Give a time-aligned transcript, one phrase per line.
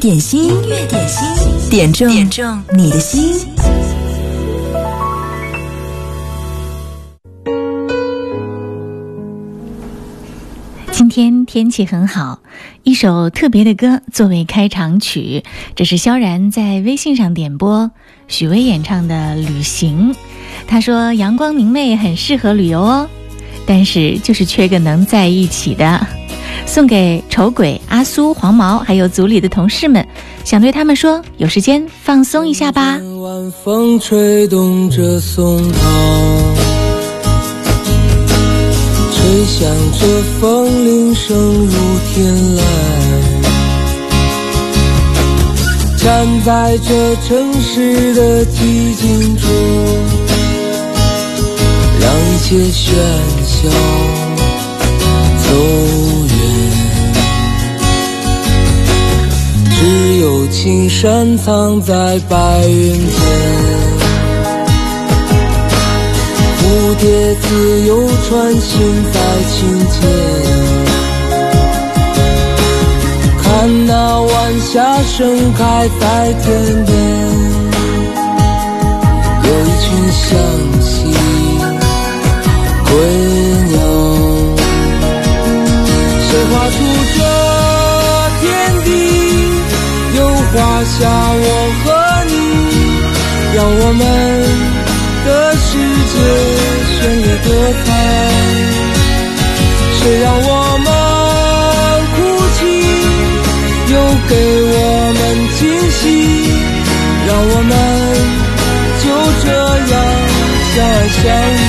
[0.00, 3.46] 点心，音乐点心，点中点中你的心。
[10.90, 12.40] 今天天气很好，
[12.82, 15.44] 一首特别的歌作为开场曲，
[15.76, 17.90] 这是萧然在微信上点播，
[18.26, 20.14] 许巍演唱的《旅行》。
[20.66, 23.10] 他说阳光明媚，很适合旅游哦，
[23.70, 26.04] 但是就是缺个能在一起的。
[26.66, 30.04] 送给丑鬼阿苏、黄毛，还有组里的同事们，
[30.42, 32.98] 想对他们说：有时间放松一下吧。
[33.20, 35.78] 晚风吹动着松涛，
[39.12, 40.06] 吹响着
[40.40, 41.72] 风铃声如
[42.12, 42.60] 天籁。
[45.96, 49.48] 站在这城市的寂静中，
[52.00, 52.96] 让一切喧
[53.62, 53.68] 嚣
[55.38, 55.46] 走
[56.28, 56.32] 远。
[59.70, 59.78] 只
[60.20, 63.18] 有青山藏在白云间，
[66.56, 66.62] 蝴
[67.00, 68.70] 蝶自由穿行
[69.12, 69.16] 在
[69.50, 69.58] 清
[69.90, 70.00] 间，
[73.42, 73.44] 看
[73.86, 75.60] 那晚霞盛开
[76.00, 76.48] 在天
[76.86, 76.94] 边，
[79.44, 80.28] 有一群向
[80.80, 80.88] 西
[93.60, 94.00] 让我们
[95.26, 95.68] 的世
[96.10, 96.16] 界
[96.96, 97.48] 绚丽多
[97.84, 97.86] 彩。
[99.98, 100.88] 谁让我们
[102.16, 102.18] 哭
[102.56, 102.58] 泣，
[103.92, 103.94] 又
[104.30, 104.32] 给
[104.64, 104.74] 我
[105.12, 105.20] 们
[105.58, 106.00] 惊喜，
[107.28, 107.72] 让我们
[109.02, 109.04] 就
[109.44, 109.46] 这
[109.92, 109.94] 样
[110.72, 111.22] 相爱相
[111.52, 111.62] 依。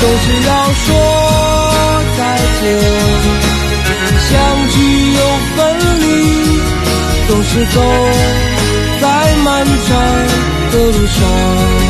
[0.00, 0.50] 总是要
[0.84, 0.86] 说
[2.18, 2.20] 再
[2.60, 2.62] 见，
[4.28, 4.28] 相
[4.68, 4.76] 聚
[5.14, 5.18] 又
[5.56, 5.56] 分
[6.02, 6.04] 离。
[7.26, 7.76] 总是走
[9.00, 9.98] 在漫长
[10.72, 11.87] 的路上。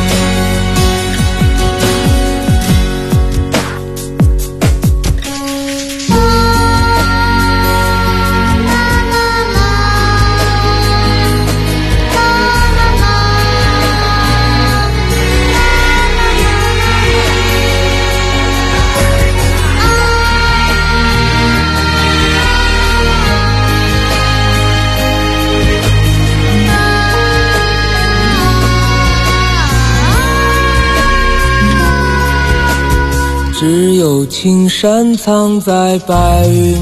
[34.29, 36.81] 青山藏在白云间，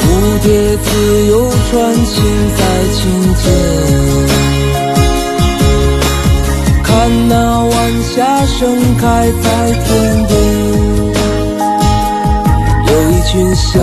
[0.00, 0.04] 蝴
[0.42, 2.24] 蝶自由穿行
[2.56, 2.60] 在
[2.94, 3.00] 青
[3.34, 3.52] 间，
[6.84, 7.34] 看那
[7.64, 7.70] 晚
[8.14, 8.58] 霞盛
[8.96, 9.48] 开在
[9.84, 9.88] 天
[10.28, 10.32] 边，
[12.86, 13.82] 有一群向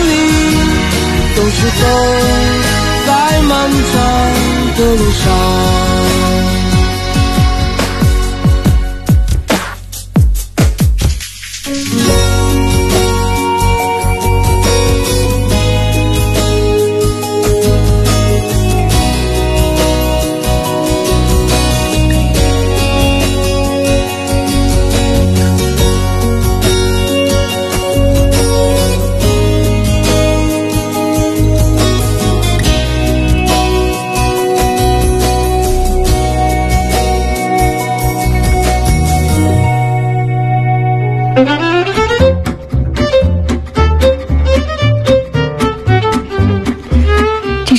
[1.61, 1.85] 是走
[3.05, 6.60] 在漫长的路上。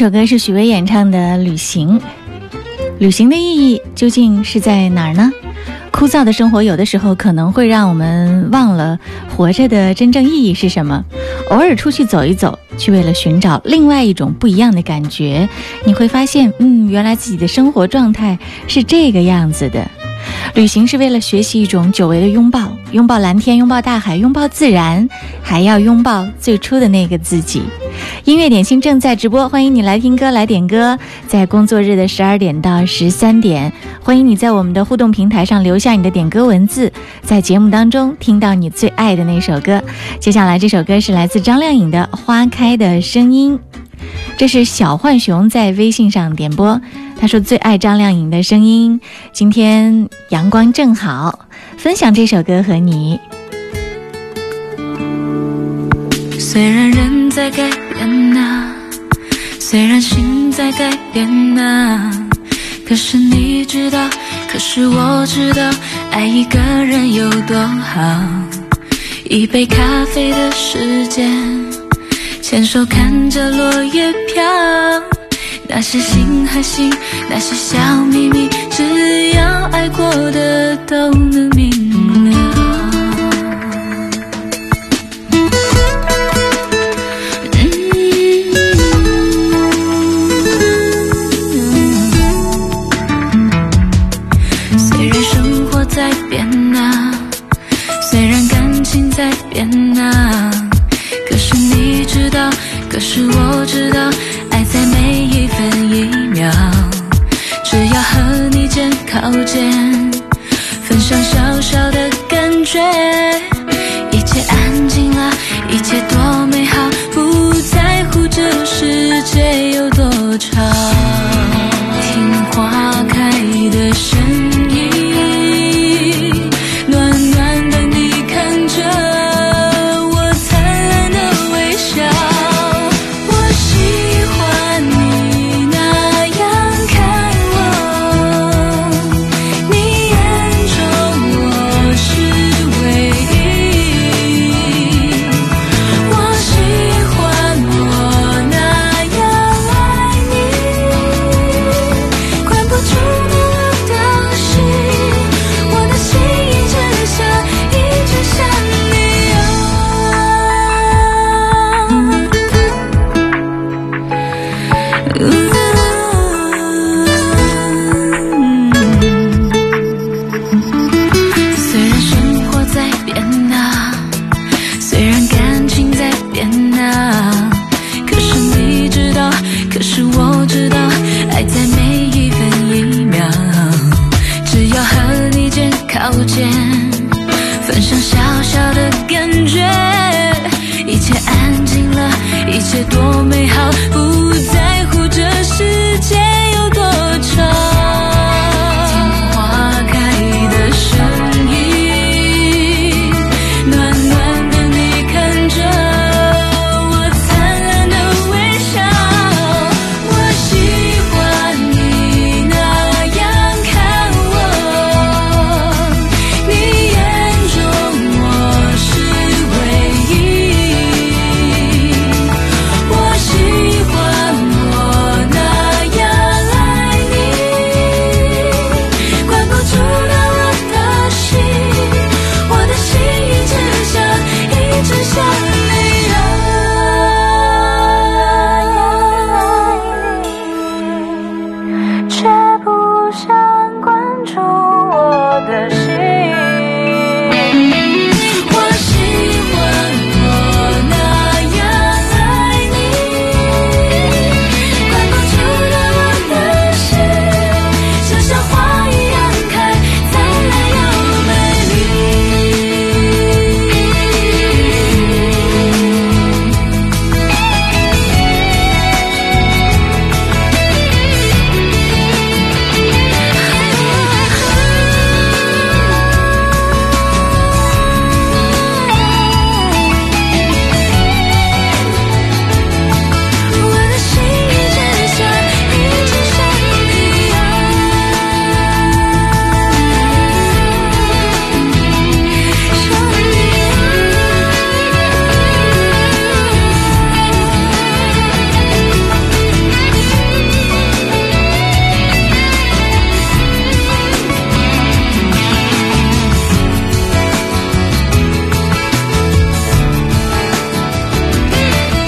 [0.02, 1.96] 首歌是许巍演唱的《旅行》，
[2.98, 5.30] 旅行的意义究竟是在哪儿呢？
[5.92, 11.04] 枯燥的生活有的时候可能会让我们忘了活着的真正意义是什么。
[11.50, 15.48] 偶尔出去走一走，去为了寻找另外一种不一样的感觉，
[15.84, 19.88] 你会发现，嗯，原来自己的生活状态是这个样子的。
[20.56, 25.08] 旅行是为了学习一种久违的拥抱，拥抱蓝天，拥抱大海，拥抱自然，
[25.42, 27.62] 还要拥抱最初的那个自己。
[28.24, 30.98] 音乐点心正在直播，欢迎你来听歌来点歌。
[31.26, 33.72] 在工作日的十二点到十三点，
[34.02, 36.92] 欢迎你在我们的互动平台上留下你的点歌文字，
[37.22, 39.82] 在节目当中听到你最爱的那首歌。
[40.20, 43.58] 接下来这首歌是来自张靓颖的《花开的声音》，
[44.36, 46.78] 这是小浣熊在微信上点播，
[47.18, 49.00] 他说最爱张靓颖的声音。
[49.32, 51.46] 今天阳光正好，
[51.82, 53.18] 分享这首歌和你。
[56.38, 58.72] 虽然人在改变啊，
[59.58, 62.08] 虽然心在改变啊，
[62.86, 64.08] 可是你知道，
[64.48, 65.70] 可是我知道，
[66.12, 68.00] 爱一个人有多好。
[69.24, 71.28] 一杯咖啡的时间，
[72.40, 74.44] 牵手看着落叶飘，
[75.74, 76.92] 那是心和心，
[77.30, 79.42] 那是小秘密，只要
[79.72, 81.81] 爱过的都能明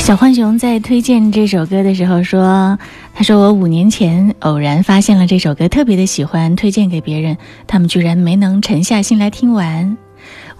[0.04, 2.78] 小浣熊在推荐这首歌的时候说
[3.16, 9.96] ：“他说我五年前偶然发现了这首歌，特别的喜欢，推荐给别人，他们居然没能沉下心来听完。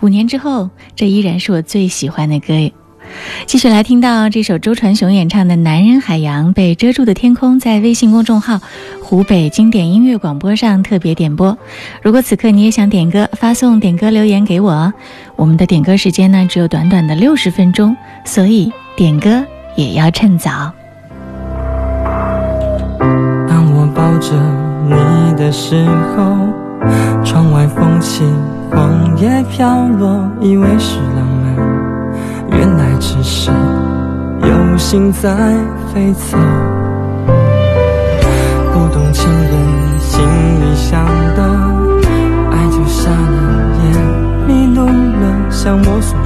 [0.00, 2.54] 五年之后，这依然是我最喜欢的歌。
[3.44, 8.58] 继续来听到这首周传雄演唱的《男人海洋》，被遮住的天空，在微信公众号
[9.04, 11.58] “湖北经典音乐广播”上特别点播。
[12.00, 14.90] 如果此刻你也想点歌，发送点歌留言给我。
[15.36, 19.28] 我们的点歌时间呢，只有短短的六十分钟，所以点歌
[19.74, 20.50] 也要趁早。
[23.48, 24.36] 当我抱着
[24.86, 25.84] 你的时
[26.16, 26.22] 候，
[27.24, 28.22] 窗外风起，
[28.70, 31.56] 黄叶飘落，以为是浪漫。
[32.56, 33.50] 原来只是
[34.42, 35.34] 有心在
[35.92, 36.38] 飞走，
[38.72, 40.22] 不懂情人心
[40.60, 41.42] 里想的，
[42.52, 46.16] 爱就瞎了眼，迷路了，想摸索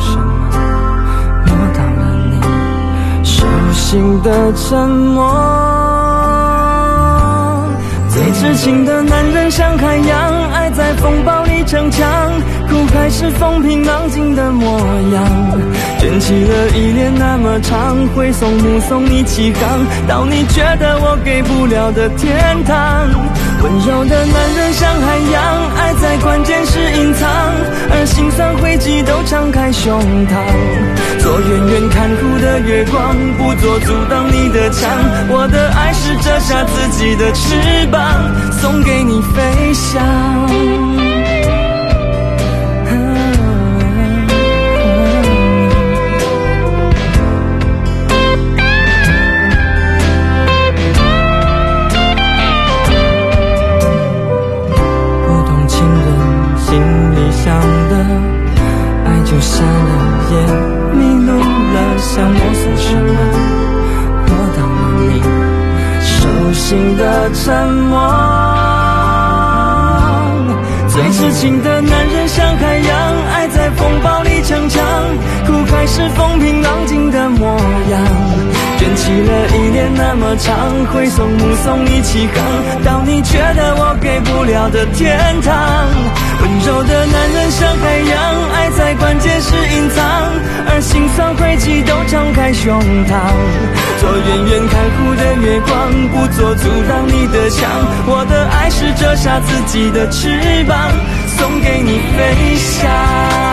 [3.91, 5.25] 心的沉默。
[8.11, 12.07] 最痴情的男人像海洋，爱在风暴里逞强，
[12.69, 14.79] 苦还是风平浪静的模
[15.15, 15.25] 样。
[15.99, 23.09] 卷起了依恋那么长，挥送目送你起航，到你觉得我给不了的天堂。
[23.63, 27.29] 温柔的男人像海洋，爱在关键时隐藏，
[27.91, 30.37] 而心酸汇集都敞开胸膛。
[31.19, 34.89] 做远远看护的月光，不做阻挡你的墙。
[35.29, 38.01] 我的爱是折下自己的翅膀，
[38.53, 40.98] 送给你飞翔。
[59.59, 59.91] 瞎了
[60.31, 60.35] 眼，
[60.95, 63.19] 迷路了，想摸索什么？
[64.29, 65.03] 落到了你
[66.01, 66.15] 手
[66.53, 67.03] 心的
[67.35, 67.43] 沉
[67.91, 67.99] 默，
[70.87, 72.97] 最痴情的男人像海洋，
[73.35, 74.81] 爱在风暴里逞强，
[75.45, 77.49] 苦还是风平浪静的模
[77.91, 78.01] 样。
[78.79, 80.55] 卷起了依恋那么长，
[80.93, 85.53] 挥送目送你起航，到你觉得我给不了的天堂。
[86.69, 90.05] 温柔的男人像海洋，爱在关键时隐藏，
[90.69, 93.33] 而心酸晦气都敞开胸膛。
[93.99, 97.71] 做远远看护的月光，不做阻挡你的墙。
[98.07, 100.29] 我的爱是折下自己的翅
[100.69, 100.93] 膀，
[101.39, 103.48] 送给你飞翔。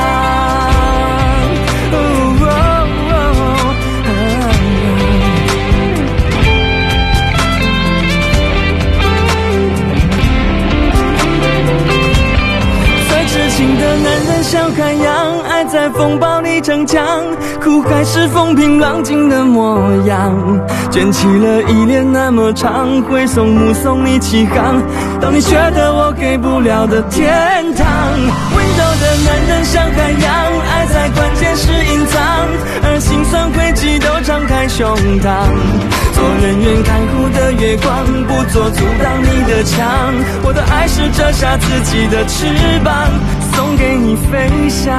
[15.97, 17.01] 风暴里逞强，
[17.61, 20.33] 苦还是风平浪静的模样。
[20.91, 24.81] 卷起了依恋那么长，挥手目送你起航，
[25.21, 27.25] 到你觉得我给不了的天
[27.75, 27.85] 堂。
[28.55, 30.31] 温柔的男人像海洋，
[30.69, 32.21] 爱在关键时隐藏，
[32.83, 34.85] 而心酸灰烬都敞开胸
[35.19, 35.31] 膛。
[36.13, 40.13] 做人远看护的月光，不做阻挡你的墙。
[40.43, 42.45] 我的爱是折下自己的翅
[42.83, 42.93] 膀。
[43.65, 44.93] 送给你飞翔。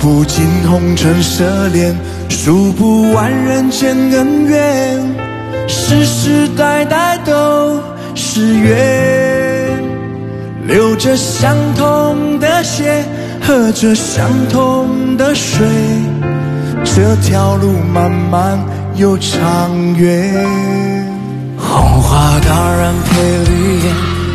[0.00, 1.96] 不尽红尘奢恋，
[2.28, 5.14] 数不完人间恩怨，
[5.66, 7.80] 世世代代都
[8.14, 9.82] 是缘。
[10.66, 13.04] 流着相同的血，
[13.40, 15.66] 喝着相同的水，
[16.84, 18.58] 这条路漫漫
[18.96, 20.46] 又长远。
[21.56, 23.92] 红花当然配绿叶，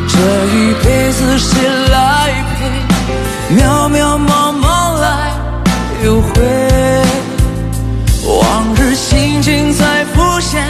[0.08, 0.18] 这
[0.56, 3.56] 一辈子谁来陪？
[3.56, 4.49] 渺渺茫。
[6.04, 6.32] 又回，
[8.26, 10.64] 往日情景再浮现，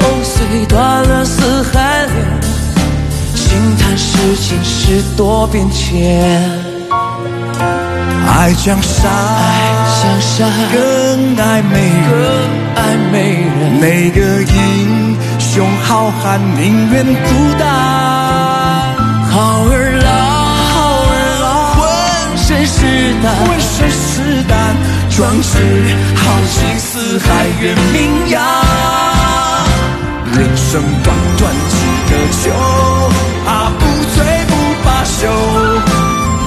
[0.00, 2.14] 藕虽断了丝还连，
[3.34, 6.50] 轻叹世情事多变迁。
[8.26, 9.08] 爱江山，
[10.72, 12.10] 更爱美人，
[12.74, 13.78] 更爱美人。
[13.80, 17.62] 每个英雄好汉宁愿孤单。
[19.30, 19.72] 好儿
[20.02, 20.10] 郎，
[20.72, 20.74] 好
[21.06, 21.46] 儿郎，
[21.76, 21.82] 浑
[22.36, 22.76] 身是
[23.22, 23.24] 胆，
[25.14, 25.58] 壮志
[26.16, 28.42] 豪情四海远名扬。
[30.32, 31.76] 人生短短几
[32.08, 32.50] 个秋，
[33.46, 33.80] 啊，不
[34.14, 34.16] 醉
[34.48, 34.50] 不
[34.82, 35.28] 罢休。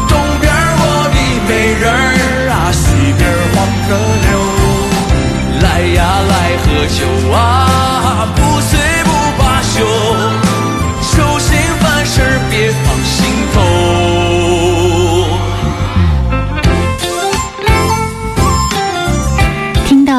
[0.08, 1.18] 东边我的
[1.48, 1.96] 美人儿
[2.50, 2.84] 啊，西
[3.20, 3.22] 边
[3.54, 3.56] 黄
[3.86, 3.88] 河
[4.26, 4.28] 流。
[5.62, 7.00] 来呀来喝酒
[7.32, 7.65] 啊，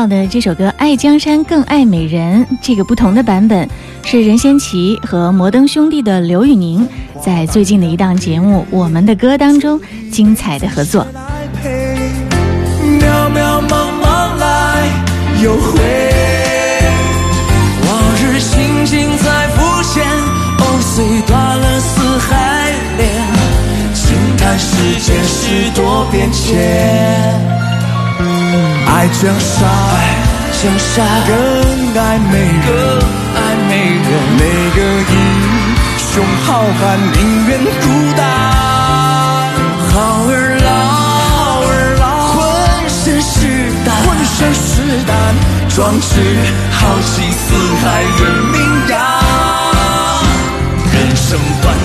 [0.06, 3.68] 的这首歌《爱江山更爱美人》，这个不同的版本
[4.04, 6.88] 是任贤齐和摩登兄弟的刘宇宁
[7.20, 9.80] 在最近的一档节目《我们的歌》当中
[10.12, 11.06] 精彩的合作。
[11.62, 14.88] 渺渺茫茫来
[15.42, 15.80] 又回。
[17.88, 20.04] 往日情景再浮现，
[20.58, 23.10] 藕虽断了丝还连，
[23.94, 27.75] 轻叹世间事多变迁。
[28.86, 29.68] 爱江山，
[30.62, 31.32] 江山更
[32.02, 32.70] 爱美人，更
[33.34, 33.38] 爱
[33.68, 33.70] 美
[34.06, 34.08] 人。
[34.38, 34.42] 每
[34.74, 34.78] 个
[35.12, 35.14] 英
[35.98, 36.48] 雄好
[36.80, 36.80] 汉
[37.12, 37.16] 宁
[37.48, 37.84] 愿孤
[38.16, 38.20] 单。
[39.92, 39.94] 好
[40.28, 40.30] 儿
[40.64, 40.66] 郎，
[41.30, 41.34] 好
[41.66, 42.38] 儿郎，浑
[42.88, 43.34] 身是
[43.84, 44.64] 胆，浑身是
[45.04, 45.12] 胆，
[45.68, 46.08] 壮志
[46.70, 47.44] 豪情四
[47.82, 48.20] 海远
[48.52, 48.54] 名
[48.88, 48.94] 扬。
[50.92, 51.75] 人生短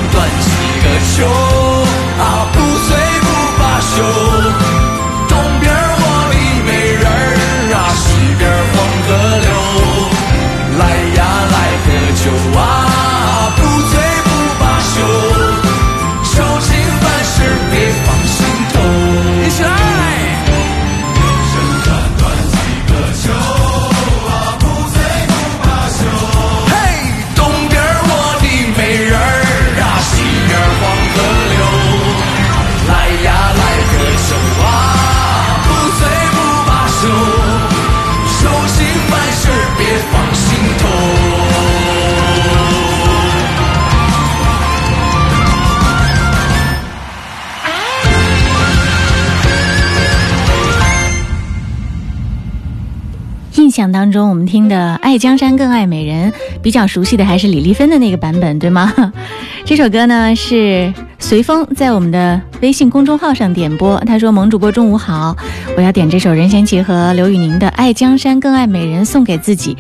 [53.90, 56.30] 当中，我们听的《爱江山更爱美人》
[56.62, 58.94] 比较熟悉的还是李丽芬的那个版本，对吗？
[59.64, 63.98] 这首歌呢是随风在我们的微信公众号上点播。
[64.06, 65.34] 他说：“萌主播中午好，
[65.78, 69.78] 我要点这首任贤齐和刘宇宁的《爱江山更爱美人》送给自己。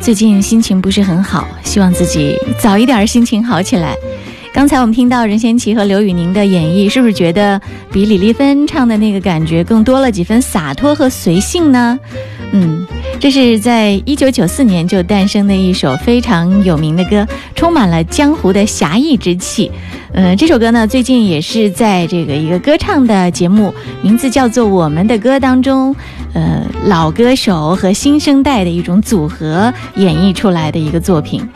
[0.00, 3.94] 最近心情不是很好，希望自己早一点心情好起来。”
[4.54, 11.98] 刚才我们听到任贤齐和刘宇宁的演绎，是不是觉得比李丽芬唱的那个感觉更多了几分洒脱和随性呢？
[12.52, 12.86] 嗯，
[13.24, 19.72] 这是在一九九四年就诞生的一首非常有名的歌，充满了江湖的侠义之气。
[20.12, 25.96] 呃，这首歌呢，最近也是在这个一个歌唱的节目，名字叫做《我们的歌》当中，
[26.34, 31.48] 呃，老歌手和新生代的一种组合演绎出来的一个作品。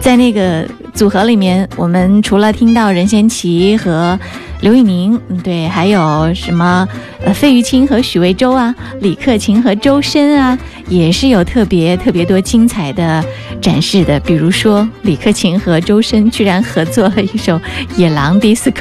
[0.00, 4.18] 在那个组合里面，我们除了听到任贤齐和
[4.60, 6.88] 刘宇宁，嗯对，还有什么
[7.24, 13.24] 呃费玉清和许魏洲啊，李克勤和周深啊，也是有特别特别多精彩的
[13.60, 14.18] 展示的。
[14.20, 17.58] 比如说，李克勤和周深居然合作了一首
[17.96, 18.72] 《野狼 DISCO》，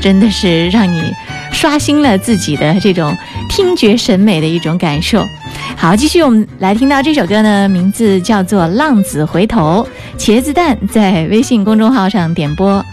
[0.00, 1.12] 真的是让你
[1.52, 3.14] 刷新了自己的这种
[3.50, 5.24] 听觉审美的一种感受。
[5.76, 9.86] 好，继续我们来听到这首歌呢，名字叫做《浪子回头》，
[10.18, 12.84] 茄子蛋在微信公众号上点播，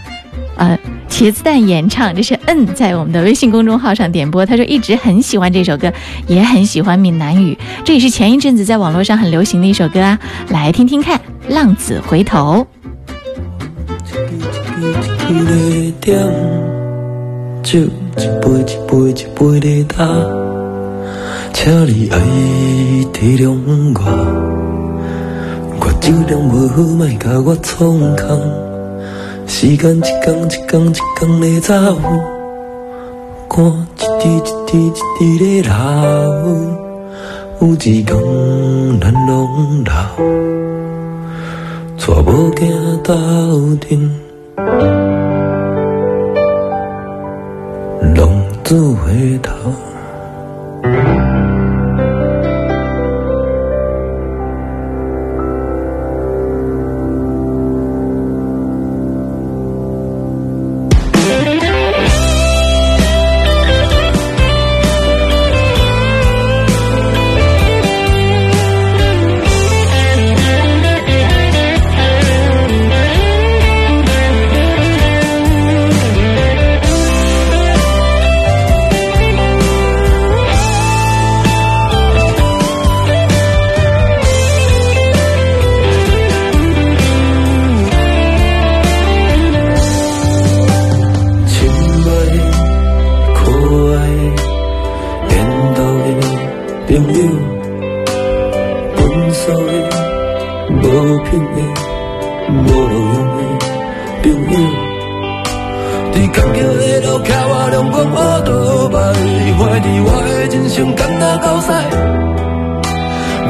[0.56, 4.44] 呃，茄子蛋演唱，这是嗯，在我们的微信公众号上点播。
[4.44, 5.92] 他说一直很喜欢这首歌，
[6.26, 10.18] 也很喜欢闽南语，这也是前一阵子在网络上很流行的一首歌啊，
[10.50, 12.64] 来听听看，《浪子回头》。
[17.62, 20.06] 酒一杯一杯一杯的干，
[21.54, 22.18] 请你爱
[23.12, 23.56] 体谅
[23.94, 24.00] 我，
[25.80, 28.61] 我酒量无好，莫甲我创空。
[29.54, 31.74] 时间一天一天一天的走，
[33.50, 35.70] 汗一滴一滴一滴的流，
[37.60, 38.10] 有一天
[38.98, 39.92] 咱拢老，
[41.98, 42.60] 带某囝
[43.02, 43.12] 斗
[43.76, 44.10] 阵。
[48.16, 48.20] 浪
[48.64, 48.68] 子
[49.04, 49.91] 回头。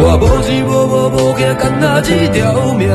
[0.05, 2.89] 我无钱无某无惊，干那一条命，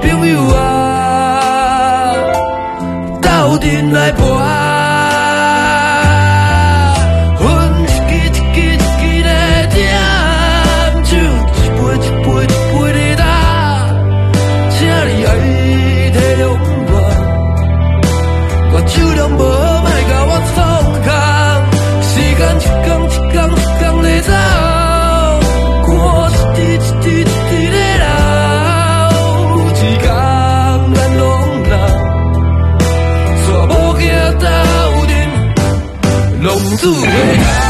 [0.00, 2.14] 朋友啊，
[3.20, 4.65] 斗阵来搏。
[36.76, 37.65] 自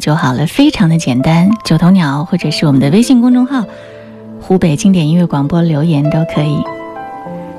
[0.00, 3.64] 就好了，非常的简单，九头鸟或者是我们的微信公众号
[4.40, 6.58] “湖北经典音乐广播”留言都可以。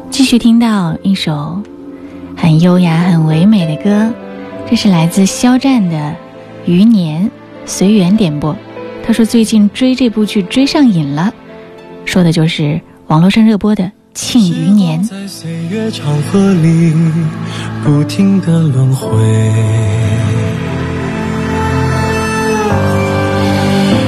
[0.09, 1.61] 继续听到一首
[2.35, 4.11] 很优雅、很唯美的歌，
[4.69, 5.97] 这是来自肖战的
[6.65, 7.25] 《余年》，
[7.65, 8.53] 随缘点播。
[9.05, 11.31] 他说最近追这部剧追上瘾了，
[12.05, 15.01] 说的就是网络上热播的《庆余年》。
[15.07, 16.93] 在岁月长河里
[17.83, 20.10] 不停的轮回。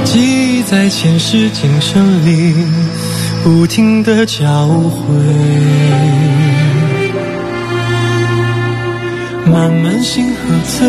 [0.05, 0.19] 记
[0.57, 2.53] 忆在前世今生里
[3.43, 5.15] 不停的交汇，
[9.45, 10.87] 慢慢心喝醉，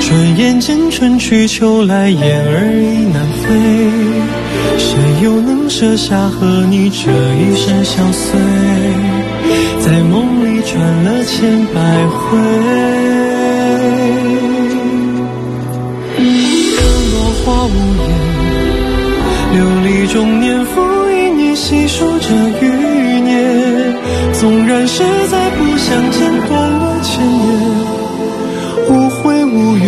[0.00, 3.48] 转眼间春去秋来，雁儿已南飞，
[4.78, 8.38] 谁又能舍下和你这一生相随，
[9.80, 13.17] 在梦里转了千百回。
[17.68, 18.08] 无言。
[19.54, 22.26] 琉璃中年复一年，细数着
[22.60, 22.64] 余
[23.20, 23.96] 年。
[24.34, 27.46] 纵然实在不相见，断了千年，
[28.88, 29.86] 无悔无怨。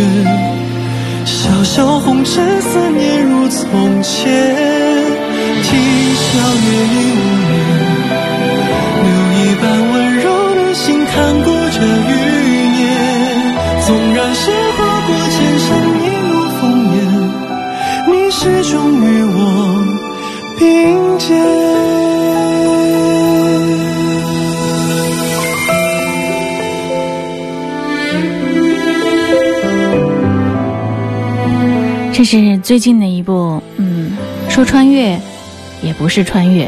[1.25, 4.33] 潇潇红尘，思念如从前。
[5.63, 5.69] 啼
[6.15, 6.29] 笑
[6.67, 7.53] 月已无眠，
[9.05, 9.63] 留一半
[9.93, 10.25] 温柔
[10.57, 12.11] 的心，看过这余
[18.43, 19.85] 始终与我。
[20.59, 21.37] 并肩。
[32.15, 34.17] 这是最近的一部，嗯，
[34.49, 35.21] 说穿越
[35.83, 36.67] 也不是穿越，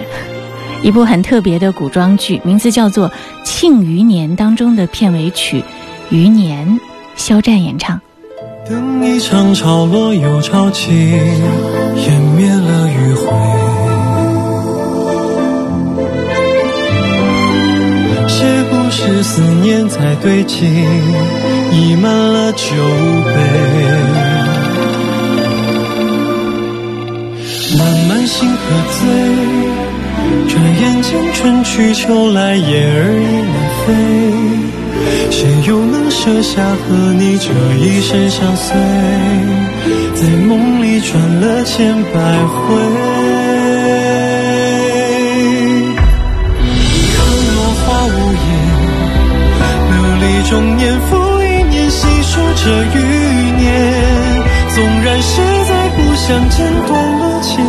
[0.82, 3.08] 一部很特别的古装剧，名字叫做
[3.44, 5.60] 《庆余年》当中的片尾曲
[6.10, 6.68] 《余年》，
[7.16, 7.98] 肖战演唱。
[8.72, 10.90] 等一场潮落又潮起，
[11.94, 13.26] 湮灭了余晖。
[18.94, 20.64] 是思念在堆积，
[21.72, 22.66] 溢满了酒
[23.24, 23.32] 杯。
[27.76, 28.56] 慢慢星河
[28.92, 29.00] 醉，
[30.46, 33.88] 转眼间春去秋来，雁儿已南飞。
[35.30, 38.74] 谁又能舍下和你这一生相随？
[40.14, 42.10] 在梦里转了千百
[42.46, 42.56] 回。
[47.12, 47.16] 看
[47.54, 48.44] 落花无言，
[49.90, 51.10] 流离中年复
[51.40, 52.96] 一年，细数着余
[53.60, 53.62] 年。
[54.68, 55.32] 纵然实
[55.68, 57.66] 在不相见，断了前缘，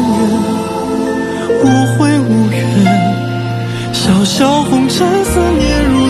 [1.64, 1.66] 无
[1.98, 2.56] 悔无怨。
[3.94, 6.10] 潇潇红尘，思念如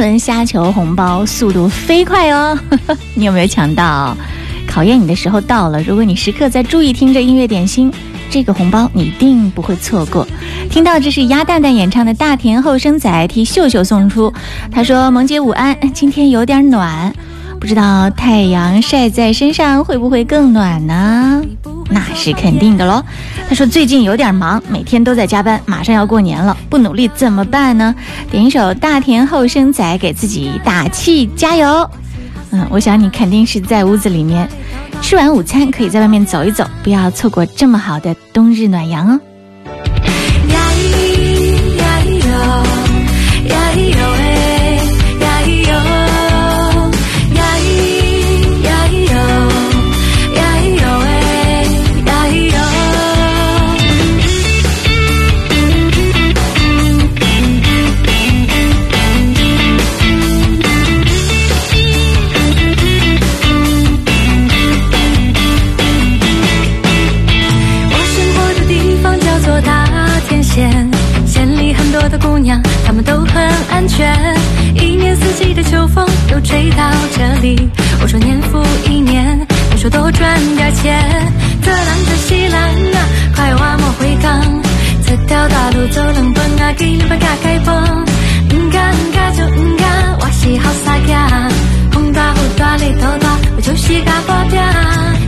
[0.00, 2.58] 轮虾球红包，速度飞快哦！
[3.14, 4.16] 你有没有抢到？
[4.66, 5.82] 考验你的时候到了。
[5.82, 7.92] 如果你时刻在注意听着音乐点心，
[8.30, 10.26] 这个红包你一定不会错过。
[10.70, 14.32] 听到这是鸭蛋蛋演唱的《大田后生仔》，替秀秀送出。
[14.72, 17.12] 他说：“萌姐午安，今天有点暖，
[17.60, 21.42] 不知道太阳晒在身上会不会更暖呢？
[21.90, 23.04] 那是肯定的喽。”
[23.50, 27.92] 他说：“最近有点忙，每天都在加班，马上要过年了，不努力怎么办呢？
[28.30, 31.90] 点一首《大田后生仔》给自己打气，加油！”
[32.52, 34.48] 嗯，我想你肯定是在屋子里面，
[35.02, 39.20] 吃完午餐可以在外面走一走，不要错过这么好的冬日暖阳哦。
[40.52, 42.32] 呀咿呀咿哟，
[43.48, 44.29] 呀咿哟
[75.62, 77.68] 的秋风都吹到这里。
[78.00, 81.04] 我说年复一年，你说多赚点钱。
[81.62, 82.54] 这人这是人
[82.94, 82.98] 啊，
[83.34, 84.40] 快活莫回港。
[85.04, 87.74] 这条大路走两分啊，给你把加改本。
[87.76, 91.10] 唔敢唔敢就唔敢，我是好傻仔。
[91.92, 94.62] 风大雨大日头大，我就是甲保镖。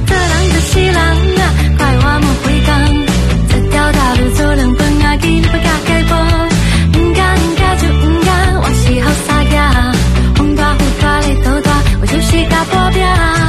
[0.06, 1.42] 这人这是人啊，
[1.76, 2.70] 快活莫回港。
[3.50, 6.21] 这条大路走两分啊，给你把加改本。
[12.32, 13.41] 是甲保镖。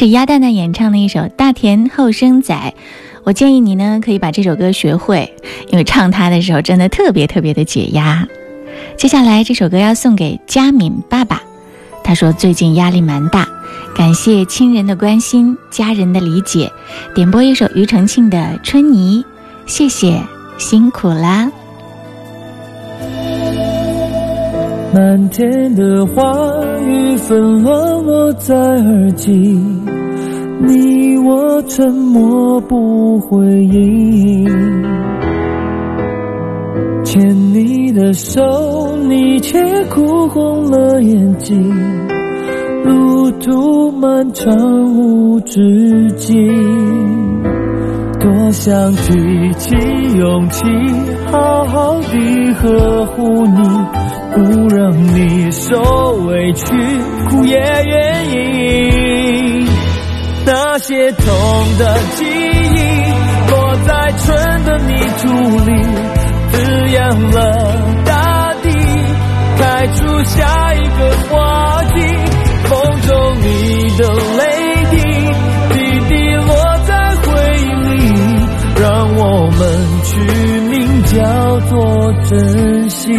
[0.00, 2.54] 是鸭蛋蛋演唱的一首《大田后生仔》，
[3.22, 5.30] 我建议你呢可以把这首歌学会，
[5.68, 8.26] 因为唱它的时候真的特别特别的解压。
[8.96, 11.42] 接下来这首歌要送给佳敏爸爸，
[12.02, 13.46] 他说最近压力蛮大，
[13.94, 16.72] 感谢亲人的关心，家人的理解，
[17.14, 19.22] 点播一首庾澄庆的《春泥》，
[19.66, 20.18] 谢谢，
[20.56, 21.52] 辛苦啦。
[24.92, 26.34] 漫天的话
[26.84, 29.30] 语纷乱落在耳际，
[30.66, 34.44] 你我沉默不回应。
[37.04, 38.42] 牵你的手，
[39.08, 41.72] 你却哭红了眼睛。
[42.84, 44.52] 路途漫长
[44.96, 46.36] 无止境，
[48.20, 49.74] 多想举起
[50.16, 50.62] 勇气，
[51.32, 53.58] 好好地呵护你，
[54.34, 55.80] 不让你受
[56.26, 56.64] 委屈，
[57.30, 59.66] 哭也愿意。
[60.44, 61.26] 那些痛
[61.78, 62.78] 的记忆，
[63.50, 65.24] 落在春的泥土
[65.64, 65.70] 里，
[66.52, 66.56] 滋
[66.94, 66.98] 养
[67.30, 67.36] 了
[68.04, 68.68] 大地，
[69.58, 71.96] 开出下一个花季。
[72.70, 73.10] 风中
[73.42, 73.48] 你
[73.98, 74.02] 的
[74.38, 74.42] 泪
[79.32, 79.62] 我们
[80.02, 80.10] 取
[80.70, 83.12] 名叫做珍惜。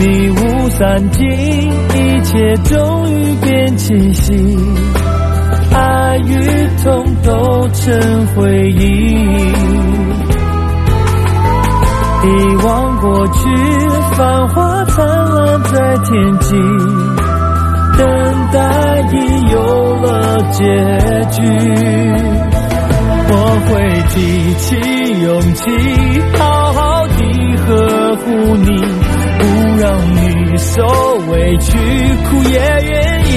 [0.00, 1.20] 迷雾散尽，
[1.94, 4.34] 一切终于变清晰。
[5.72, 9.14] 爱与痛都成回忆，
[12.30, 13.40] 遗忘过去，
[14.16, 16.54] 繁花灿烂在天际，
[17.98, 18.06] 等
[18.52, 18.58] 待
[19.12, 19.14] 已
[19.50, 19.56] 有
[19.96, 20.62] 了结
[21.32, 21.42] 局。
[23.32, 23.34] 我
[23.66, 23.70] 会
[24.10, 24.14] 提
[24.54, 24.66] 起
[25.22, 25.62] 勇气，
[26.38, 27.18] 好好地
[27.66, 27.68] 呵
[28.16, 28.68] 护你，
[29.38, 29.42] 不
[29.80, 30.86] 让你受
[31.30, 31.68] 委屈，
[32.24, 32.58] 哭也
[32.90, 32.92] 愿
[33.26, 33.28] 意。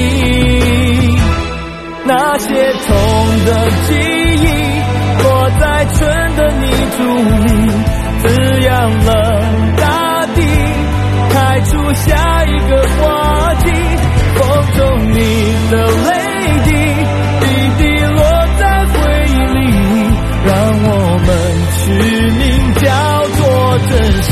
[2.06, 2.90] 那些痛
[3.46, 3.50] 的
[3.88, 3.90] 记
[4.36, 4.46] 忆，
[5.24, 5.26] 落
[5.60, 6.00] 在春
[6.36, 6.62] 的泥
[6.98, 6.98] 土
[7.44, 7.50] 里，
[8.26, 8.30] 滋
[8.62, 8.72] 养
[9.04, 9.12] 了
[9.76, 10.42] 大地，
[11.30, 13.66] 开出下一个花季。
[14.36, 14.42] 风
[14.78, 14.80] 中
[15.12, 15.18] 你
[15.70, 16.10] 的泪
[16.64, 16.70] 滴，
[17.42, 17.46] 滴
[17.78, 18.18] 滴落
[18.58, 18.94] 在回
[19.28, 19.60] 忆里，
[20.46, 20.52] 让
[20.86, 20.90] 我
[21.26, 21.30] 们
[21.78, 21.84] 取
[22.32, 22.42] 名
[22.76, 22.88] 叫
[23.36, 23.42] 做
[23.90, 23.92] 珍
[24.24, 24.32] 惜。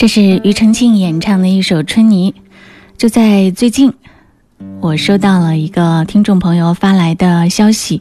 [0.00, 2.32] 这是庾澄庆演唱的一首《春泥》。
[2.96, 3.92] 就在最近，
[4.80, 8.00] 我收到了一个听众朋友发来的消息，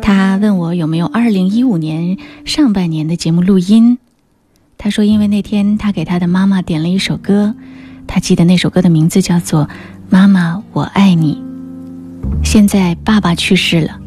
[0.00, 3.98] 他问我有没有2015年上半年的节目录音。
[4.78, 7.56] 他说，因为那天他给他的妈妈点了一首歌，
[8.06, 9.64] 他记得那首歌的名字叫做
[10.08, 11.42] 《妈妈我爱你》。
[12.46, 13.98] 现在爸爸去世了，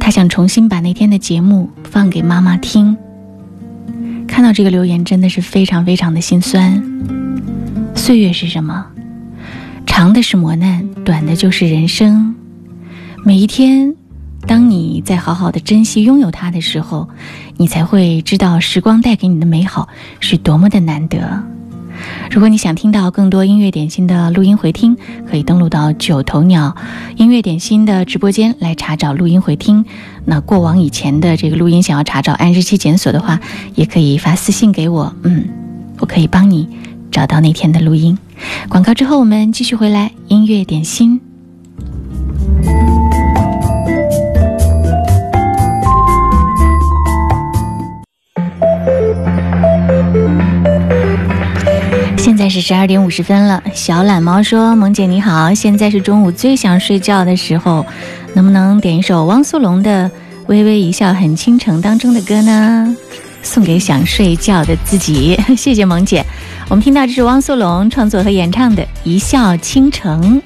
[0.00, 2.96] 他想重新把那天的节目放给妈妈听。
[4.26, 6.82] 看到这个留言，真的是非常非常的心酸。
[7.94, 8.86] 岁月是什么？
[9.86, 12.34] 长的是磨难，短的就是人生。
[13.24, 13.94] 每一天，
[14.46, 17.08] 当你在好好的珍惜拥有它的时候，
[17.56, 19.88] 你才会知道时光带给你的美好
[20.20, 21.42] 是多么的难得。
[22.30, 24.96] 如果你想听到更多音乐点心的录音回听，
[25.28, 26.74] 可以登录到九头鸟
[27.16, 29.84] 音乐点心的直播间来查找录音回听。
[30.24, 33.38] 那过往以前的这个录音，想要查找按日期检索的话，
[33.74, 35.44] 也可以发私信给我，嗯，
[36.00, 36.68] 我可以帮你
[37.10, 38.16] 找到那天的录音。
[38.68, 41.20] 广告之后，我们继续回来音乐点心。
[52.16, 53.62] 现在是十二点五十分了。
[53.74, 57.84] 小懒猫说：“萌姐你好，现在是中午最想睡觉的时候，
[58.34, 60.08] 能不能点一首汪苏泷的
[60.46, 62.96] 《微微一笑很倾城》当中的歌呢？”
[63.42, 65.38] 送给想睡觉的自己。
[65.54, 66.24] 谢谢萌姐。
[66.70, 70.40] 我们听到这是汪苏泷创作和演唱的《一笑倾城》。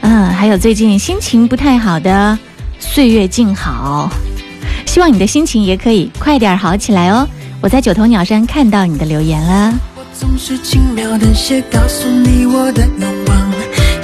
[0.00, 2.38] 嗯，还有最近心情不太好的
[2.82, 4.10] 《岁月静好》，
[4.90, 7.28] 希望你的心情也可以快点好起来哦。
[7.60, 9.74] 我在九头鸟山看到你的留言了。
[10.18, 13.52] 总是轻描淡写告诉你我的愿望，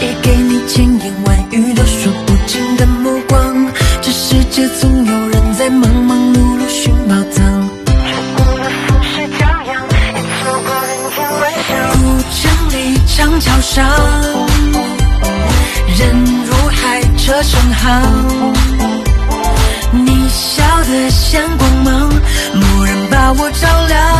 [0.00, 3.72] 也给你千言万语都说不尽的目光。
[4.02, 11.70] 这世界总有人在忙忙碌碌寻宝藏，却误了浮世骄阳，也错过人间万象。
[11.92, 11.98] 古
[12.34, 12.40] 城
[12.70, 12.74] 里
[13.06, 13.86] 长桥上，
[15.96, 16.00] 人
[16.44, 17.80] 如海，车成行。
[19.92, 22.11] 你笑得像光芒，
[22.54, 24.19] 蓦然把我照亮。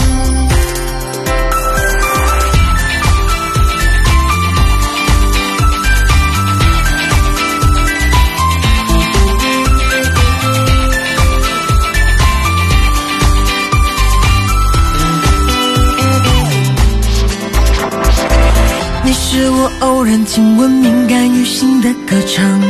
[19.33, 22.61] 是我偶然听闻敏感于心的歌唱，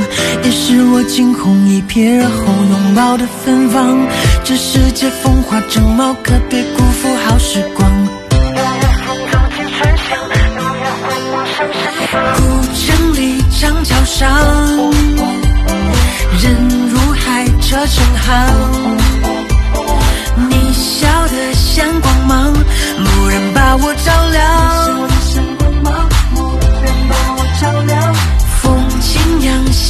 [0.43, 3.97] 也是我惊鸿一瞥而后拥抱的芬芳。
[4.43, 7.91] 这世界风华正茂，可别辜负好时光。
[12.36, 12.41] 古
[12.78, 14.30] 城里长桥上，
[16.43, 16.55] 人
[16.91, 18.28] 如海，车成行。
[20.47, 25.00] 你笑得像光芒，蓦然把我照亮。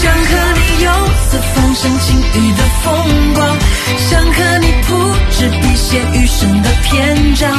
[0.00, 0.88] 想和你游
[1.28, 2.86] 四方赏晴雨的风
[3.34, 3.38] 光，
[3.98, 4.88] 想和你铺
[5.30, 7.50] 纸笔写余生的篇章，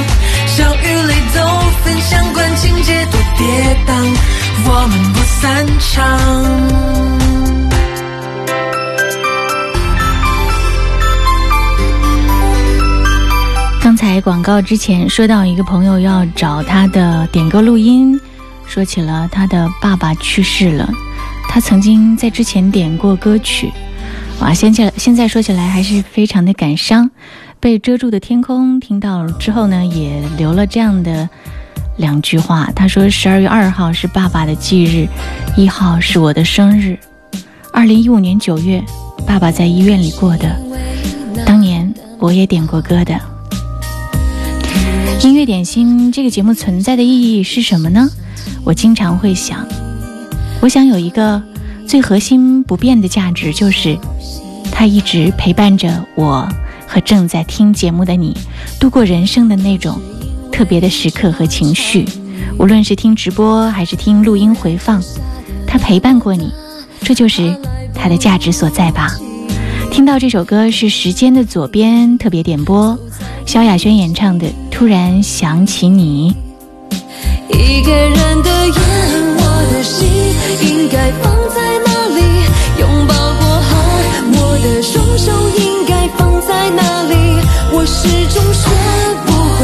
[0.48, 1.40] 笑与泪都
[1.84, 3.46] 分享，管情节多跌
[3.86, 3.94] 宕，
[4.66, 5.90] 我们不散场。
[13.82, 18.20] 刚才广告之前说到一个朋友要找他的点歌录音，
[18.66, 20.90] 说起了他的爸爸去世了，
[21.52, 23.72] 他曾经在之前点过歌曲，
[24.40, 27.10] 哇，现在现在说起来还是非常的感伤。
[27.60, 31.28] 被遮住的天空听到之后呢，也留了这样的
[31.98, 35.08] 两句话，他说：十二月二号是爸爸的忌日，
[35.58, 36.98] 一号是我的生日。
[37.74, 38.82] 二零一五年九月，
[39.26, 40.56] 爸爸在医院里过的，
[41.48, 43.20] 当年我也点过歌的。
[45.24, 48.08] 音乐点心这个节目存在的意义是什么呢？
[48.64, 49.68] 我经常会想，
[50.62, 51.42] 我想有一个
[51.88, 53.98] 最核心不变的价值，就是
[54.72, 56.48] 它一直陪伴着我
[56.86, 58.36] 和正在听节目的你，
[58.78, 60.00] 度过人生的那种
[60.52, 62.06] 特别的时刻和情绪。
[62.58, 65.02] 无论是听直播还是听录音回放，
[65.66, 66.52] 它陪伴过你，
[67.04, 67.56] 这就是
[67.96, 69.16] 它的价值所在吧。
[69.92, 73.00] 听到这首歌是《时间的左边》特别点播，
[73.46, 76.36] 萧亚轩演唱的《突然想起你》。
[77.50, 78.80] 一个人的夜，
[79.38, 79.42] 我
[79.72, 80.08] 的心
[80.70, 82.20] 应该放在哪里？
[82.80, 83.72] 拥抱过后，
[84.34, 87.14] 我的双手应该放在哪里？
[87.72, 88.70] 我始终学
[89.26, 89.60] 不会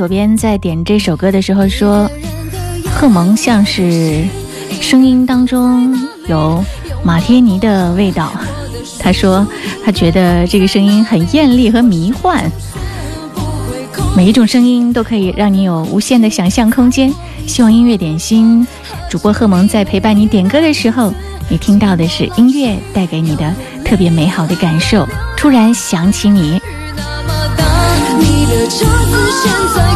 [0.00, 2.10] 左边在点这首歌的时候说，
[2.90, 4.24] 贺蒙像是
[4.80, 5.94] 声音当中
[6.26, 6.64] 有
[7.04, 8.32] 马天尼的味道。
[8.98, 9.46] 他说
[9.84, 12.50] 他觉得这个声音很艳丽和迷幻，
[14.16, 17.12] 每一种声音都可以让你有无限的想象空间。
[17.46, 18.66] 希望音乐点心
[19.10, 21.12] 主播贺蒙在陪伴你点歌的时候，
[21.50, 25.06] 你听到的是音乐带给你的特别美好的感受。
[25.36, 26.58] 突然想起你。
[28.18, 29.89] 你的车子现在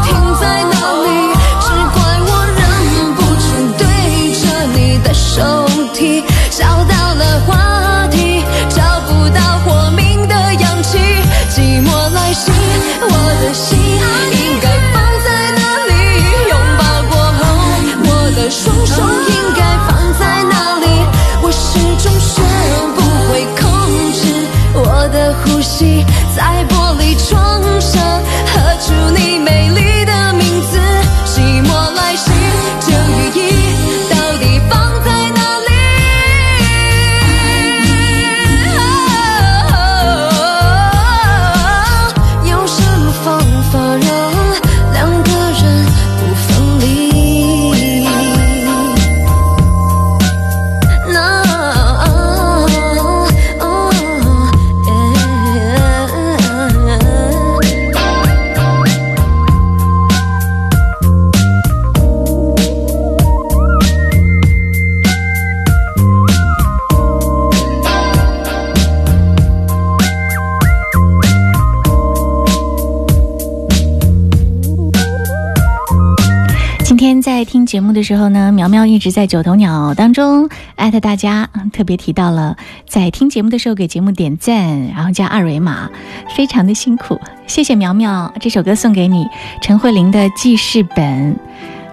[77.67, 82.57] 节目的时候呢，苗苗一直在九头鸟当中艾特大家，特别提到了
[82.87, 85.89] 在听节目的时候给节目点赞，然后加二维码，
[86.37, 88.33] 非常的辛苦，谢谢苗苗。
[88.41, 89.27] 这首歌送给你，
[89.61, 91.37] 陈慧琳的记事本。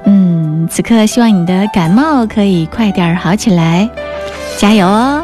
[0.06, 3.90] 嗯，此刻希望你的感冒可以快点好起来，
[4.58, 5.24] 加油哦！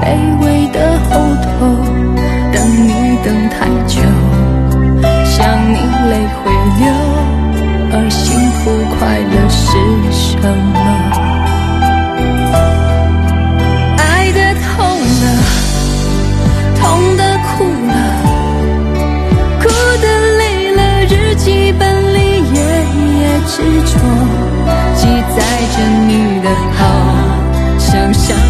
[0.00, 0.04] 卑
[0.40, 0.76] 微的
[1.08, 1.10] 后
[1.42, 1.48] 头，
[2.52, 2.88] 等你
[3.22, 4.00] 等太久，
[5.24, 5.38] 想
[5.70, 5.74] 你
[6.10, 6.40] 泪会
[6.78, 6.82] 流。
[7.92, 8.18] 而幸
[8.58, 9.60] 福快乐是
[10.12, 10.38] 什
[10.72, 10.78] 么？
[13.98, 14.00] 爱
[14.32, 14.76] 的痛
[15.20, 15.24] 了，
[16.78, 16.80] 痛
[17.16, 17.48] 的哭
[17.88, 17.92] 了，
[19.60, 19.62] 哭
[20.00, 20.04] 的
[20.38, 20.40] 累
[20.72, 20.80] 了。
[21.06, 21.82] 日记本
[22.14, 22.16] 里
[22.54, 22.58] 页
[23.18, 23.52] 页执
[23.86, 23.92] 着，
[24.94, 25.00] 记
[25.36, 25.38] 载
[25.74, 25.76] 着
[26.06, 26.46] 你的
[26.78, 26.80] 好，
[27.78, 28.49] 想想。